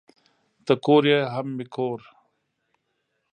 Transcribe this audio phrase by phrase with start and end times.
[0.65, 1.99] ته کور یې هم مې گور